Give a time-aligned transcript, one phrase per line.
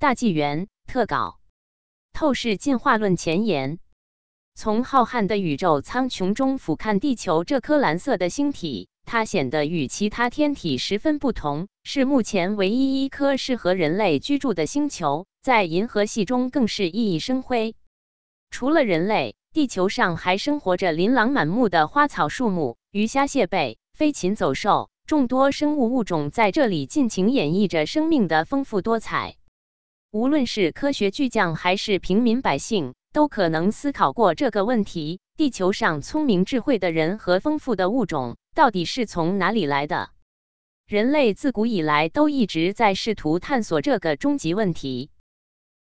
[0.00, 1.38] 大纪元特稿：
[2.14, 3.78] 透视进化论前沿。
[4.54, 17.74] 从浩瀚的宇宙苍穹中俯瞰地球这颗蓝色的星体，它显得与其他天体十分不同，是目前唯一一颗适合人类居住的星球，在银河系中更是熠熠生辉。
[18.50, 29.36] 除了人类，地球上还生活着琳琅满目的花草树木、鱼虾蟹贝、飞禽走兽，众多生物物种在这里尽情演绎着生命的丰富多彩。
[30.12, 32.94] 无论是科学巨匠还是平民百姓。
[33.12, 40.10] 都可能思考过这个问题：地球上聪明智慧的人和丰富的物种到底是从哪里来的？
[40.86, 45.10] 人类自古以来都一直在试图探索这个终极问题。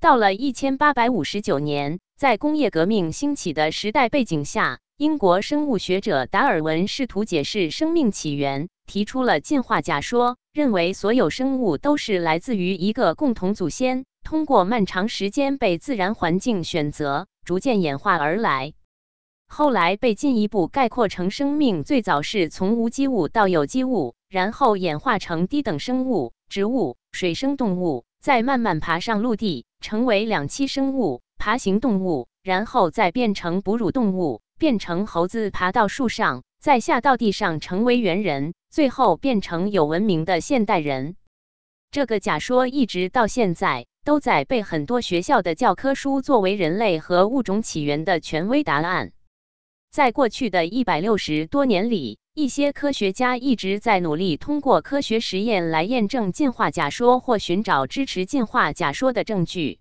[0.00, 14.04] 到了一千八百五十九年，在工业革命兴起的时代背景下，英国生物学者达尔文试图解释生命起源，提出了进化假说，认为所有生物都是来自于一个共同祖先。
[14.24, 18.72] 通过漫长时间被自然环境选择，逐渐演化而来，
[19.46, 41.14] 后来被进一步概括成生命最早是从无机物到有机物，然后演化成低等生物、植物、水生动物，再慢慢爬上陆地，成为两栖生物、爬行动物，然后再变成哺乳动物，变成猴子爬到树上，再下到地上成为猿人，最后变成有文明的现代人。
[41.90, 43.84] 这个假说一直到现在。
[44.04, 49.12] 都在被很多学校的教科书作为人类和物种起源的权威答案。
[49.90, 59.80] 在过去的一百六十多年里，一些科学家一直在努力通过科学实验来验证进化假说或寻找支持进化假说的证据。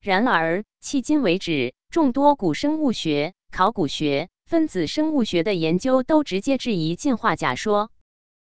[0.00, 7.90] 然而，迄今为止，众多古生物学、考古学、分子生物学的研究都直接质疑进化假说。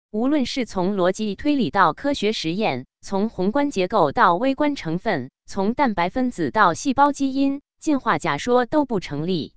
[0.09, 9.53] 无论是从逻辑推理到科学实验，从宏观结构到微观成分，从蛋白分子到细胞基因，进化假说都不成立。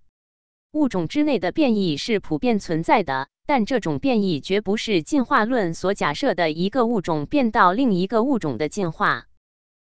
[0.72, 9.26] 物种之内的变异是普遍存在的，但这种变异绝不是进化论所假设的一个物种变到另一个物种的进化。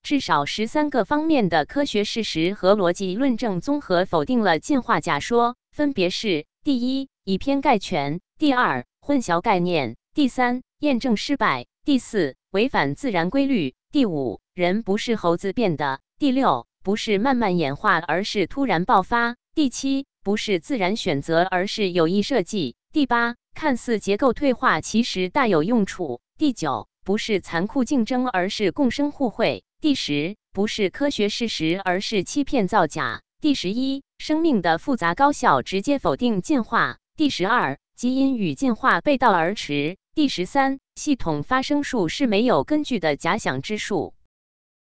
[0.03, 9.97] 至少十三个方面的科学事实和逻辑论证综合否定了进化假说，分别是：第一，以偏概全；第二，混淆概念。
[10.15, 39.97] 第三，验证失败；第四，违反自然规律；第五，人不是猴子变的；第六，不是慢慢演化，而是突然爆发；第七，不是自然选择，而是有意设计；第八，看似结构退化，其实大有用处；第九，不是残酷竞争，而是共生互惠；第十，不是科学事实，而是欺骗造假；第十一，生命的复杂高效直接否定进化；第十二，基因与进化背道而驰。
[40.15, 44.13] 第十三，系统发生数是没有根据的假想之数。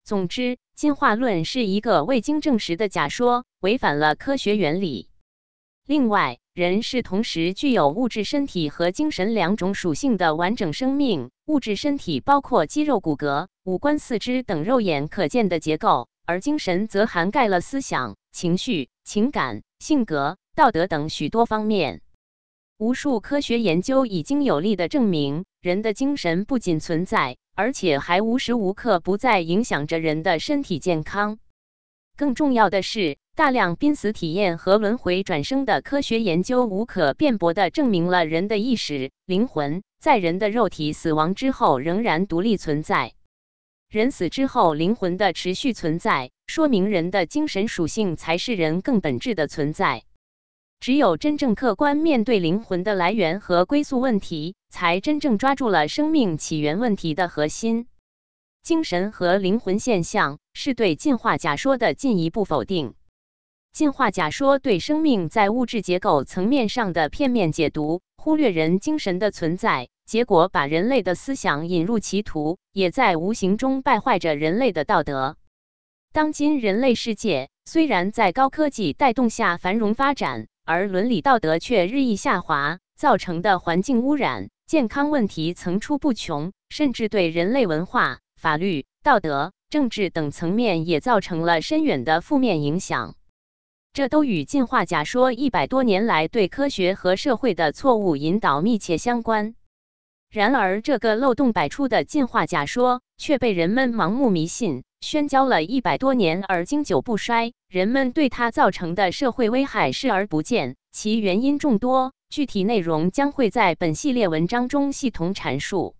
[0.05, 5.09] 总之，进化论是一个未经证实的假说，违反了科学原理。
[5.85, 11.29] 另外，人是同时具有物质身体和精神两种属性的完整生命。
[11.45, 21.99] 物质身体包括肌肉、骨骼、五官、四肢等肉眼可见的结构，而精神则涵盖了思想、情绪、情感、性格、道德等许多方面。
[22.79, 31.39] 无数科学研究已经有力的证明，人的精神不仅存在，而且还无时无刻不在影响着人的身体健康。
[32.15, 43.13] 更重要的是，大量濒死体验和轮回转生的科学研究无可辩驳地证明了人的意识、灵魂在人的肉体死亡之后仍然独立存在。
[43.89, 50.03] 人死之后，灵魂的持续存在，说明人的精神属性才是人更本质的存在。
[50.79, 57.87] 只有真正客观面对灵魂的来源和归宿问题，才真正抓住了生命起源问题的核心。
[58.63, 62.93] 精神和灵魂现象是对进化假说的进一步否定。
[63.71, 75.37] 进化假说对生命在物质结构层面上的片面解读，忽略人精神的存在，结果把人类的思想引入歧途，也在无形中败坏着人类的道德。
[76.11, 93.15] 当今人类世界虽然在高科技带动下繁荣发展，而伦理道德却日益下滑，造成的环境污染、健康问题层出不穷，甚至对人类文化、法律、道德、政治等层面也造成了深远的负面影响。
[93.93, 99.55] 这都与进化假说一百多年来对科学和社会的错误引导密切相关。
[100.29, 104.83] 然而，这个漏洞百出的进化假说却被人们盲目迷信。
[104.99, 115.95] 宣教了一百多年而经久不衰，人们对它造成的社会危害视而不见，其原因众多，具体内容将会在本系列文章中系统阐述。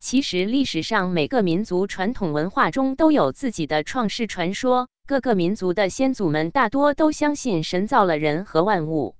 [0.00, 9.15] 其实历史上每个民族传统文化中都有自己的创世传说，各个民族的先祖们大多都相信神造了人和万物。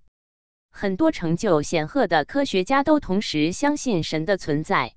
[0.76, 4.93] 很多成就显赫的科学家都同时相信神的存在。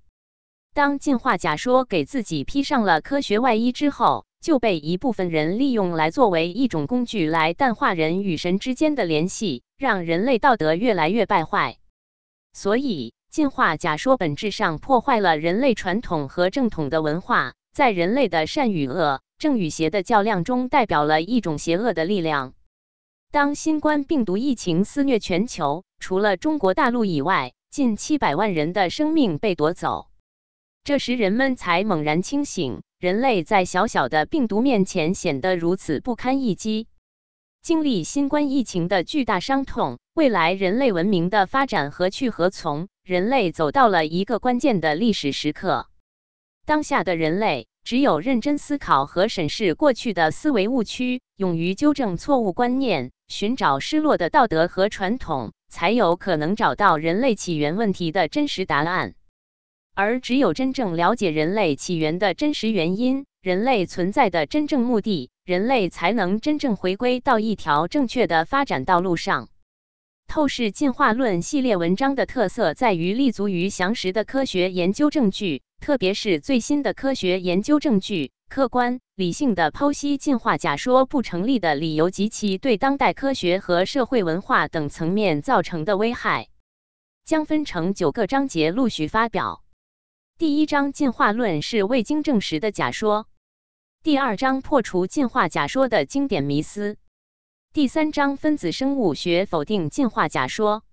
[0.73, 11.77] 当进化假说给自己披上了科学外衣之后，就被一部分人利用来作为一种工具，来淡化人与神之间的联系，让人类道德越来越败坏。
[12.51, 22.53] 所以，进化假说本质上破坏了人类传统和正统的文化，在人类的善与恶、正与邪的较量中，代表了一种邪恶的力量。
[23.31, 30.07] 当新冠病毒疫情肆虐全球，除了中国大陆以外，近七百万人的生命被夺走。
[30.83, 36.87] 这时，人们才猛然清醒：人类在小小的病毒面前显得如此不堪一击。
[37.61, 42.87] 经历新冠疫情的巨大伤痛，未来人类文明的发展何去何从？
[43.03, 45.85] 人类走到了一个关键的历史时刻。
[46.69, 59.15] 当下的人类，只有认真思考和审视过去的思维误区，勇于纠正错误观念，寻找失落的道德和传统，才有可能找到人类起源问题的真实答案。
[59.95, 69.49] 而只有真正了解人类起源的真实原因，人类存在的真正目的，人类才能真正回归到一条正确的发展道路上。
[70.27, 86.49] 透视进化论系列文章的特色在于立足于详实的科学研究证据，特别是最新的科学研究证据，客观理性的剖析进化假说不成立的理由及其对当代科学和社会文化等层面造成的危害。
[87.25, 89.63] 将分成九个章节陆续发表。
[90.37, 93.27] 第一章进化论是未经证实的假说。
[94.01, 96.97] 第二章破除进化假说的经典迷思。
[97.71, 100.83] 第三章分子生物学否定进化假说。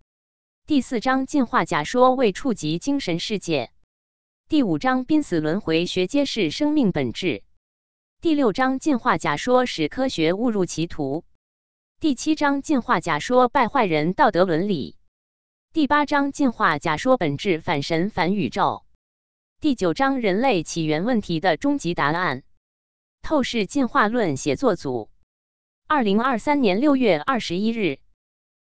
[0.67, 3.71] 第四章进化假说未触及精神世界。
[4.49, 7.43] 第五章濒死轮回学揭示生命本质。
[8.21, 11.25] 第六章进化假说使科学误入歧途。
[11.99, 14.95] 第七章进化假说败坏人道德伦理。
[15.73, 18.85] 第八章进化假说本质反神反宇宙。
[19.61, 22.45] 第九章：人类起源问题的终极答案。
[23.23, 25.11] 透视进化论写作组，
[25.89, 27.99] 二零二三年六月二十一日。